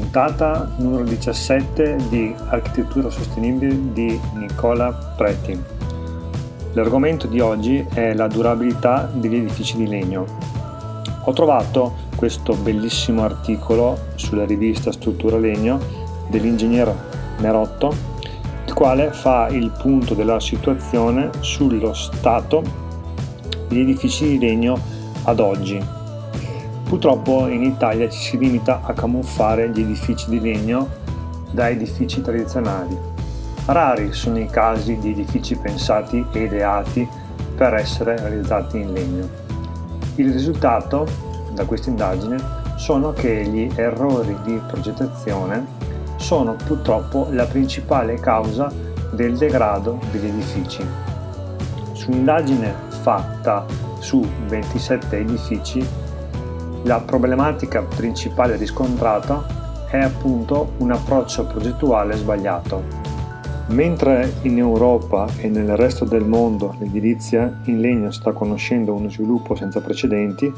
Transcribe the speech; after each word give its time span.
puntata 0.00 0.72
numero 0.78 1.04
17 1.04 2.08
di 2.08 2.34
Architettura 2.48 3.10
Sostenibile 3.10 3.92
di 3.92 4.18
Nicola 4.34 4.92
Preti. 5.16 5.56
L'argomento 6.72 7.28
di 7.28 7.38
oggi 7.38 7.86
è 7.94 8.12
la 8.12 8.26
durabilità 8.26 9.08
degli 9.12 9.36
edifici 9.36 9.76
di 9.76 9.86
legno. 9.86 10.26
Ho 11.22 11.32
trovato 11.32 11.94
questo 12.16 12.54
bellissimo 12.54 13.22
articolo 13.22 13.96
sulla 14.16 14.44
rivista 14.44 14.90
Struttura 14.90 15.38
Legno 15.38 15.78
dell'ingegnere 16.26 16.92
Merotto, 17.38 17.94
il 18.66 18.72
quale 18.74 19.12
fa 19.12 19.46
il 19.46 19.70
punto 19.80 20.14
della 20.14 20.40
situazione 20.40 21.30
sullo 21.38 21.94
stato 21.94 22.64
degli 23.68 23.82
edifici 23.82 24.26
di 24.26 24.38
legno 24.40 24.76
ad 25.22 25.38
oggi 25.38 26.02
Purtroppo 26.94 27.48
in 27.48 27.64
Italia 27.64 28.08
ci 28.08 28.20
si 28.20 28.38
limita 28.38 28.80
a 28.84 28.92
camuffare 28.92 29.68
gli 29.68 29.80
edifici 29.80 30.30
di 30.30 30.38
legno 30.38 30.88
da 31.50 31.68
edifici 31.68 32.22
tradizionali. 32.22 32.96
Rari 33.64 34.12
sono 34.12 34.38
i 34.38 34.46
casi 34.46 34.96
di 34.98 35.10
edifici 35.10 35.56
pensati 35.56 36.24
e 36.32 36.42
ideati 36.44 37.06
per 37.56 37.74
essere 37.74 38.16
realizzati 38.16 38.78
in 38.78 38.92
legno. 38.92 39.28
Il 40.14 40.32
risultato 40.32 41.04
da 41.52 41.64
questa 41.64 41.90
indagine 41.90 42.36
sono 42.76 43.12
che 43.12 43.44
gli 43.44 43.68
errori 43.74 44.36
di 44.44 44.60
progettazione 44.64 45.66
sono 46.14 46.54
purtroppo 46.64 47.26
la 47.32 47.46
principale 47.46 48.20
causa 48.20 48.70
del 49.10 49.36
degrado 49.36 49.98
degli 50.12 50.26
edifici. 50.26 50.86
Su 51.90 52.12
un'indagine 52.12 52.72
fatta 53.02 53.66
su 53.98 54.24
27 54.46 55.16
edifici 55.16 56.02
la 56.84 57.00
problematica 57.00 57.82
principale 57.82 58.56
riscontrata 58.56 59.86
è 59.90 59.98
appunto 59.98 60.72
un 60.78 60.90
approccio 60.90 61.46
progettuale 61.46 62.14
sbagliato. 62.16 62.82
Mentre 63.68 64.34
in 64.42 64.58
Europa 64.58 65.26
e 65.38 65.48
nel 65.48 65.76
resto 65.76 66.04
del 66.04 66.24
mondo 66.24 66.74
l'edilizia 66.78 67.60
in 67.64 67.80
legno 67.80 68.10
sta 68.10 68.32
conoscendo 68.32 68.92
uno 68.92 69.08
sviluppo 69.08 69.54
senza 69.54 69.80
precedenti 69.80 70.52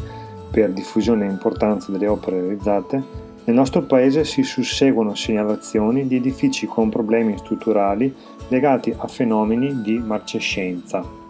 per 0.51 0.73
diffusione 0.73 1.27
e 1.27 1.31
importanza 1.31 1.93
delle 1.93 2.09
opere 2.09 2.41
realizzate, 2.41 3.25
nel 3.45 3.55
nostro 3.55 3.83
paese 3.83 4.25
si 4.25 4.43
susseguono 4.43 5.15
segnalazioni 5.15 6.09
di 6.09 6.17
edifici 6.17 6.67
con 6.67 6.89
problemi 6.89 7.39
strutturali 7.39 8.13
legati 8.49 8.93
a 8.97 9.07
fenomeni 9.07 9.83
di 9.83 9.99
marcescenza. 9.99 11.26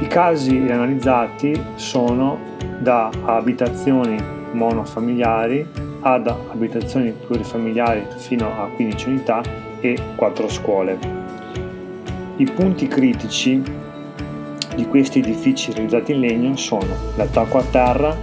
I 0.00 0.06
casi 0.06 0.56
analizzati 0.56 1.52
sono 1.74 2.38
da 2.78 3.10
abitazioni 3.24 4.16
monofamiliari 4.52 5.66
ad 6.00 6.26
abitazioni 6.26 7.12
plurifamiliari 7.12 8.06
fino 8.16 8.46
a 8.46 8.68
15 8.74 9.08
unità 9.08 9.42
e 9.80 9.98
4 10.16 10.48
scuole. 10.48 10.98
I 12.36 12.44
punti 12.50 12.88
critici 12.88 13.62
di 14.74 14.86
questi 14.86 15.18
edifici 15.18 15.70
realizzati 15.70 16.12
in 16.12 16.20
legno 16.20 16.56
sono 16.56 16.94
l'attacco 17.16 17.58
a 17.58 17.64
terra, 17.70 18.16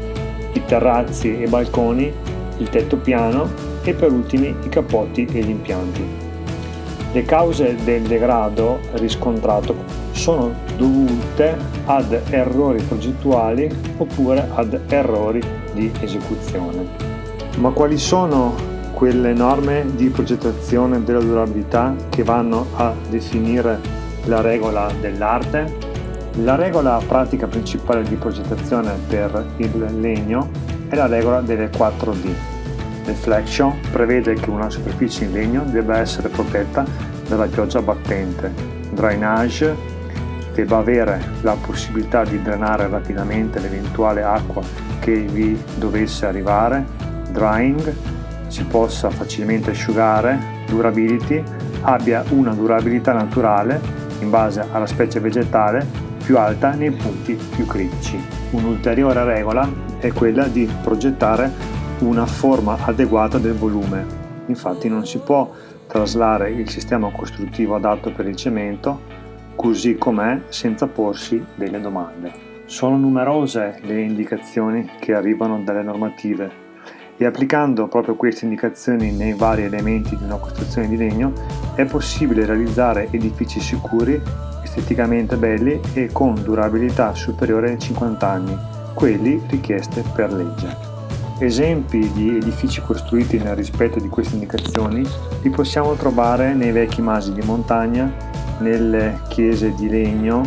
i 0.53 0.65
terrazzi 0.65 1.39
e 1.39 1.47
balconi, 1.47 2.11
il 2.57 2.69
tetto 2.69 2.97
piano 2.97 3.47
e 3.83 3.93
per 3.93 4.11
ultimi 4.11 4.47
i 4.63 4.69
capotti 4.69 5.27
e 5.31 5.41
gli 5.41 5.49
impianti. 5.49 6.26
Le 7.17 7.23
cause 7.23 7.75
del 7.83 8.03
degrado 8.03 8.77
riscontrato 8.91 9.73
sono 10.11 10.53
dovute 10.77 11.57
ad 11.85 12.11
errori 12.29 12.79
progettuali 12.83 13.67
oppure 13.97 14.47
ad 14.53 14.79
errori 14.89 15.41
di 15.73 15.91
esecuzione. 15.99 16.85
Ma 17.57 17.71
quali 17.71 17.97
sono 17.97 18.53
quelle 18.93 19.33
norme 19.33 19.83
di 19.95 20.09
progettazione 20.09 21.03
della 21.03 21.21
durabilità 21.21 21.95
che 22.09 22.21
vanno 22.21 22.67
a 22.75 22.93
definire 23.09 23.79
la 24.25 24.41
regola 24.41 24.87
dell'arte? 25.01 25.75
La 26.43 26.53
regola 26.53 27.01
pratica 27.03 27.47
principale 27.47 28.03
di 28.03 28.13
progettazione 28.13 28.93
per 29.07 29.43
il 29.57 29.87
legno 29.99 30.51
è 30.87 30.93
la 30.93 31.07
regola 31.07 31.41
delle 31.41 31.71
4D 31.71 32.56
Reflection 33.07 33.79
prevede 33.89 34.33
che 34.33 34.49
una 34.49 34.69
superficie 34.69 35.23
in 35.23 35.31
legno 35.31 35.63
debba 35.63 35.97
essere 35.97 36.27
protetta 36.27 36.85
dalla 37.25 37.45
pioggia 37.45 37.81
battente. 37.81 38.51
Drainage 38.91 39.75
debba 40.53 40.77
avere 40.77 41.21
la 41.41 41.55
possibilità 41.55 42.25
di 42.25 42.41
drenare 42.41 42.89
rapidamente 42.89 43.59
l'eventuale 43.59 44.23
acqua 44.23 44.61
che 44.99 45.21
vi 45.21 45.57
dovesse 45.77 46.25
arrivare. 46.25 46.85
Drying 47.31 47.95
si 48.47 48.65
possa 48.65 49.09
facilmente 49.09 49.71
asciugare. 49.71 50.37
Durability 50.67 51.41
abbia 51.83 52.25
una 52.31 52.51
durabilità 52.51 53.13
naturale 53.13 53.79
in 54.19 54.29
base 54.29 54.65
alla 54.69 54.85
specie 54.85 55.21
vegetale 55.21 55.85
più 56.21 56.37
alta 56.37 56.71
nei 56.71 56.91
punti 56.91 57.39
più 57.55 57.65
critici. 57.65 58.21
Un'ulteriore 58.49 59.23
regola 59.23 59.69
è 59.99 60.11
quella 60.11 60.45
di 60.47 60.69
progettare 60.81 61.76
una 61.99 62.25
forma 62.25 62.77
adeguata 62.85 63.37
del 63.37 63.53
volume. 63.55 64.05
Infatti 64.47 64.87
non 64.87 65.05
si 65.05 65.19
può 65.19 65.51
traslare 65.87 66.51
il 66.51 66.69
sistema 66.69 67.09
costruttivo 67.11 67.75
adatto 67.75 68.11
per 68.11 68.27
il 68.27 68.35
cemento 68.35 69.15
così 69.55 69.95
com'è 69.95 70.41
senza 70.49 70.87
porsi 70.87 71.43
delle 71.55 71.81
domande. 71.81 72.45
Sono 72.65 72.97
numerose 72.97 73.79
le 73.81 74.01
indicazioni 74.01 74.89
che 74.99 75.13
arrivano 75.13 75.61
dalle 75.63 75.81
normative 75.81 76.65
e 77.17 77.25
applicando 77.25 77.87
proprio 77.87 78.15
queste 78.15 78.45
indicazioni 78.45 79.11
nei 79.11 79.33
vari 79.33 79.63
elementi 79.63 80.15
di 80.15 80.23
una 80.23 80.37
costruzione 80.37 80.87
di 80.87 80.97
legno 80.97 81.33
è 81.75 81.85
possibile 81.85 82.45
realizzare 82.45 83.07
edifici 83.09 83.59
sicuri, 83.59 84.21
esteticamente 84.63 85.35
belli 85.35 85.79
e 85.93 86.09
con 86.11 86.35
durabilità 86.43 87.15
superiore 87.15 87.71
ai 87.71 87.79
50 87.79 88.29
anni, 88.29 88.57
quelli 88.93 89.41
richieste 89.47 90.03
per 90.13 90.31
legge. 90.31 90.96
Esempi 91.39 92.11
di 92.13 92.35
edifici 92.35 92.81
costruiti 92.81 93.37
nel 93.37 93.55
rispetto 93.55 93.99
di 93.99 94.09
queste 94.09 94.33
indicazioni 94.33 95.07
li 95.43 95.49
possiamo 95.51 95.93
trovare 95.93 96.55
nei 96.55 96.71
vecchi 96.71 96.99
masi 96.99 97.31
di 97.31 97.41
montagna, 97.43 98.11
nelle 98.57 99.19
chiese 99.27 99.75
di 99.75 99.87
legno, 99.87 100.41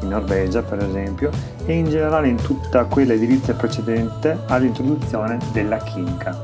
in 0.00 0.08
Norvegia 0.08 0.62
per 0.62 0.82
esempio, 0.82 1.30
e 1.64 1.74
in 1.74 1.88
generale 1.88 2.26
in 2.26 2.34
tutta 2.34 2.84
quella 2.86 3.12
edilizia 3.12 3.54
precedente 3.54 4.40
all'introduzione 4.48 5.38
della 5.52 5.76
chinca. 5.76 6.36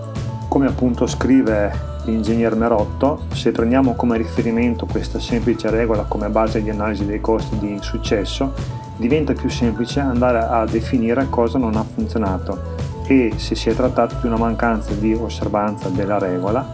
Come 0.46 0.68
appunto 0.68 1.08
scrive 1.08 1.72
l'ingegner 2.04 2.54
Merotto, 2.54 3.24
se 3.32 3.50
prendiamo 3.50 3.94
come 3.94 4.18
riferimento 4.18 4.86
questa 4.86 5.18
semplice 5.18 5.68
regola 5.68 6.04
come 6.04 6.28
base 6.28 6.62
di 6.62 6.70
analisi 6.70 7.04
dei 7.06 7.20
costi 7.20 7.58
di 7.58 7.72
insuccesso, 7.72 8.54
diventa 8.96 9.32
più 9.32 9.50
semplice 9.50 9.98
andare 9.98 10.38
a 10.38 10.64
definire 10.64 11.26
cosa 11.28 11.58
non 11.58 11.74
ha 11.74 11.82
funzionato 11.82 12.77
e 13.08 13.32
se 13.36 13.54
si 13.54 13.70
è 13.70 13.74
trattato 13.74 14.16
di 14.20 14.26
una 14.26 14.36
mancanza 14.36 14.92
di 14.92 15.14
osservanza 15.14 15.88
della 15.88 16.18
regola, 16.18 16.64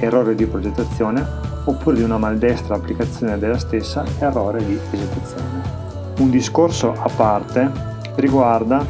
errore 0.00 0.34
di 0.34 0.44
progettazione 0.44 1.24
oppure 1.64 1.96
di 1.96 2.02
una 2.02 2.18
maldestra 2.18 2.74
applicazione 2.74 3.38
della 3.38 3.58
stessa, 3.58 4.04
errore 4.18 4.64
di 4.66 4.78
esecuzione. 4.90 5.62
Un 6.18 6.30
discorso 6.30 6.92
a 6.92 7.08
parte 7.14 7.70
riguarda 8.16 8.84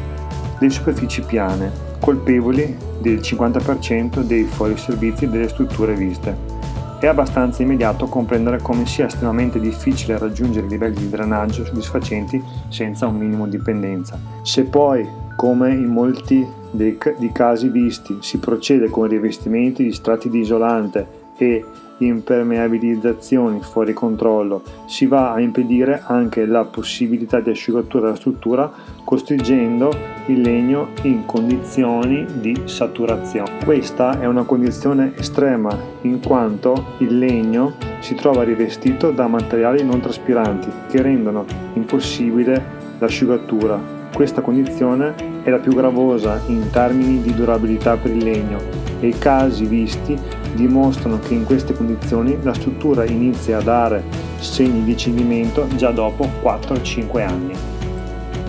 le 0.57 0.69
superfici 0.69 1.21
piane, 1.21 1.71
colpevoli 1.99 2.75
del 2.99 3.19
50% 3.19 4.21
dei 4.21 4.43
fuoriservizi 4.43 5.29
delle 5.29 5.47
strutture 5.47 5.93
viste. 5.93 6.53
È 6.99 7.07
abbastanza 7.07 7.61
immediato 7.61 8.07
comprendere 8.07 8.59
come 8.61 8.87
sia 8.87 9.05
estremamente 9.05 9.59
difficile 9.59 10.17
raggiungere 10.17 10.65
livelli 10.65 10.95
di 10.95 11.09
drenaggio 11.09 11.65
soddisfacenti 11.65 12.43
senza 12.69 13.05
un 13.05 13.17
minimo 13.17 13.45
di 13.45 13.57
dipendenza. 13.57 14.17
Se 14.41 14.63
poi, 14.63 15.07
come 15.35 15.73
in 15.73 15.87
molti 15.87 16.45
dei, 16.71 16.97
di 17.17 17.31
casi 17.31 17.69
visti. 17.69 18.17
Si 18.21 18.37
procede 18.37 18.89
con 18.89 19.07
rivestimenti 19.07 19.83
di 19.83 19.91
strati 19.91 20.29
di 20.29 20.39
isolante 20.39 21.23
e 21.37 21.63
impermeabilizzazioni 21.97 23.61
fuori 23.61 23.93
controllo, 23.93 24.61
si 24.85 25.05
va 25.05 25.31
a 25.31 25.39
impedire 25.39 26.01
anche 26.05 26.45
la 26.45 26.65
possibilità 26.65 27.39
di 27.39 27.51
asciugatura 27.51 28.05
della 28.05 28.17
struttura 28.17 28.71
costringendo 29.03 29.93
il 30.27 30.41
legno 30.41 30.89
in 31.03 31.25
condizioni 31.25 32.25
di 32.39 32.63
saturazione. 32.65 33.63
Questa 33.63 34.19
è 34.19 34.25
una 34.25 34.43
condizione 34.43 35.13
estrema 35.15 35.77
in 36.01 36.19
quanto 36.21 36.95
il 36.97 37.17
legno 37.17 37.75
si 37.99 38.15
trova 38.15 38.43
rivestito 38.43 39.11
da 39.11 39.27
materiali 39.27 39.83
non 39.83 40.01
traspiranti 40.01 40.69
che 40.89 41.01
rendono 41.01 41.45
impossibile 41.75 42.83
l'asciugatura 42.99 43.94
questa 44.15 44.39
condizione 44.39 45.13
è 45.43 45.49
la 45.49 45.59
più 45.59 45.73
gravosa 45.73 46.39
in 46.47 46.69
termini 46.71 47.21
di 47.21 47.33
durabilità 47.33 47.97
per 47.97 48.11
il 48.11 48.23
legno 48.23 48.59
e 49.01 49.09
i 49.09 49.17
casi 49.17 49.65
visti 49.65 50.17
dimostrano 50.53 51.19
che 51.19 51.33
in 51.33 51.43
queste 51.43 51.73
condizioni 51.73 52.37
la 52.41 52.53
struttura 52.53 53.03
inizia 53.03 53.57
a 53.57 53.61
dare 53.61 54.05
segni 54.39 54.85
di 54.85 54.95
cedimento 54.95 55.67
già 55.75 55.91
dopo 55.91 56.29
4-5 56.41 57.27
anni. 57.27 57.53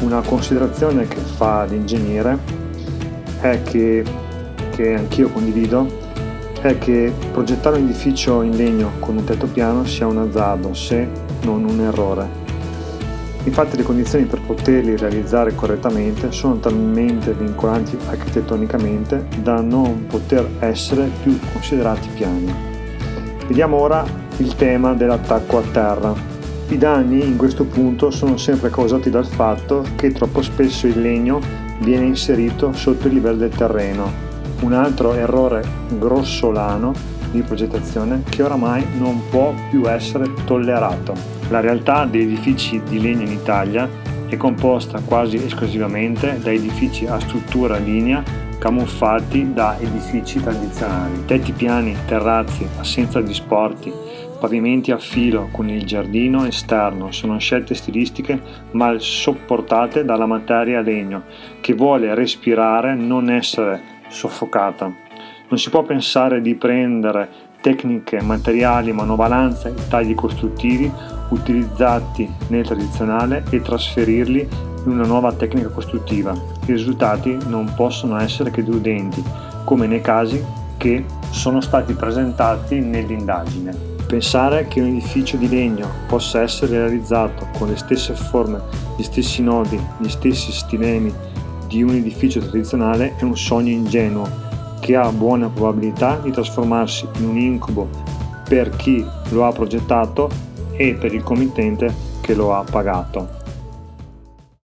Una 0.03 0.21
considerazione 0.21 1.09
che 1.09 1.17
fa 1.17 1.65
l'ingegnere 1.65 2.39
è 3.41 3.61
che 3.65 4.05
che 4.71 4.95
anch'io 4.95 5.31
condivido 5.31 5.89
è 6.61 6.79
che 6.79 7.13
progettare 7.33 7.79
un 7.79 7.85
edificio 7.85 8.43
in 8.43 8.55
legno 8.55 8.93
con 9.01 9.17
un 9.17 9.25
tetto 9.25 9.47
piano 9.47 9.85
sia 9.85 10.07
un 10.07 10.19
azzardo, 10.19 10.75
se 10.75 11.09
non 11.43 11.65
un 11.65 11.81
errore. 11.81 12.46
Infatti 13.47 13.77
le 13.77 13.85
condizioni 13.85 14.25
per 14.25 14.41
poterli 14.41 14.97
realizzare 14.97 15.55
correttamente 15.55 16.33
sono 16.33 16.59
talmente 16.59 17.33
vincolanti 17.33 17.97
architettonicamente 18.09 19.29
da 19.41 19.61
non 19.61 20.07
poter 20.09 20.49
essere 20.59 21.09
più 21.23 21.39
considerati 21.53 22.09
piani. 22.13 22.53
Vediamo 23.47 23.77
ora 23.77 24.05
il 24.39 24.57
tema 24.57 24.95
dell'attacco 24.95 25.59
a 25.59 25.63
terra. 25.71 26.13
I 26.69 26.77
danni 26.77 27.25
in 27.25 27.37
questo 27.37 27.65
punto 27.65 28.11
sono 28.11 28.37
sempre 28.37 28.69
causati 28.71 29.11
dal 29.11 29.27
fatto 29.27 29.85
che 29.95 30.11
troppo 30.11 30.43
spesso 30.43 30.89
il 30.89 31.01
legno 31.01 31.41
viene 31.79 32.07
inserito 32.07 32.73
sotto 32.73 33.07
il 33.07 33.15
livello 33.15 33.39
del 33.39 33.55
terreno. 33.57 34.11
Un 34.63 34.73
altro 34.73 35.15
errore 35.15 35.63
grossolano 35.97 36.93
di 37.37 37.43
progettazione 37.43 38.23
che 38.29 38.43
oramai 38.43 38.85
non 38.99 39.23
può 39.31 39.55
più 39.71 39.89
essere 39.89 40.33
tollerato. 40.45 41.15
La 41.49 41.61
realtà 41.61 42.05
degli 42.05 42.23
edifici 42.23 42.83
di 42.83 43.01
legno 43.01 43.23
in 43.23 43.33
Italia 43.33 43.89
è 44.29 44.37
composta 44.37 45.01
quasi 45.01 45.37
esclusivamente 45.37 46.39
da 46.41 46.51
edifici 46.51 47.07
a 47.07 47.21
struttura 47.21 47.77
linea 47.77 48.23
camuffati 48.59 49.53
da 49.53 49.79
edifici 49.79 50.41
tradizionali. 50.41 51.25
Tetti 51.27 51.53
piani, 51.53 51.95
terrazzi, 52.07 52.67
assenza 52.79 53.21
di 53.21 53.35
sporti, 53.35 53.93
pavimenti 54.41 54.91
a 54.91 54.99
filo 54.99 55.49
con 55.53 55.69
il 55.69 55.85
giardino 55.85 56.45
esterno 56.47 57.13
sono 57.13 57.39
scelte 57.39 57.75
stilistiche 57.75 58.41
mal 58.73 59.01
sopportate 59.01 60.05
dalla 60.05 60.27
materia 60.27 60.81
legno 60.81 61.25
che 61.61 61.75
vuole 61.75 62.15
respirare, 62.15 62.95
non 62.95 63.31
essere 63.31 63.81
soffocata. 64.09 65.06
Non 65.49 65.59
si 65.59 65.71
può 65.71 65.83
pensare 65.85 66.41
di 66.41 66.55
prendere 66.57 67.29
tecniche, 67.61 68.21
materiali, 68.21 68.93
manovalanze 68.93 69.69
e 69.69 69.89
tagli 69.89 70.15
costruttivi 70.15 70.91
utilizzati 71.31 72.29
nel 72.49 72.65
tradizionale 72.65 73.45
e 73.51 73.61
trasferirli 73.61 74.49
in 74.85 74.93
una 74.93 75.07
nuova 75.07 75.33
tecnica 75.33 75.69
costruttiva. 75.69 76.33
I 76.33 76.73
risultati 76.73 77.37
non 77.47 77.73
possono 77.75 78.19
essere 78.19 78.51
che 78.51 78.65
deludenti, 78.65 79.23
come 79.65 79.87
nei 79.87 80.01
casi 80.01 80.43
che 80.77 81.05
sono 81.31 81.61
stati 81.61 81.95
presentati 81.95 82.81
nell'indagine. 82.81 83.95
Pensare 84.07 84.67
che 84.69 84.81
un 84.81 84.89
edificio 84.89 85.37
di 85.37 85.49
legno 85.49 85.89
possa 86.07 86.43
essere 86.43 86.79
realizzato 86.79 87.49
con 87.59 87.69
le 87.69 87.77
stesse 87.77 88.15
forme, 88.15 88.61
gli 88.97 89.03
stessi 89.03 89.43
nodi, 89.43 89.81
gli 89.99 90.09
stessi 90.09 90.53
stilemi 90.53 91.13
di 91.67 91.83
un 91.83 91.91
edificio 91.91 92.39
tradizionale 92.41 93.17
è 93.17 93.25
un 93.25 93.37
sogno 93.37 93.71
ingenuo 93.71 94.46
che 94.87 94.95
ha 94.95 95.11
buona 95.11 95.49
probabilità 95.49 96.17
di 96.23 96.31
trasformarsi 96.31 97.09
in 97.19 97.29
un 97.29 97.37
incubo 97.37 97.89
per 98.49 98.71
chi 98.77 99.05
lo 99.31 99.45
ha 99.45 99.51
progettato 99.51 100.31
e 100.77 100.95
per 100.95 101.13
il 101.13 101.25
committente 101.25 101.93
che 102.21 102.35
lo 102.35 102.55
ha 102.55 102.63
pagato. 102.63 103.36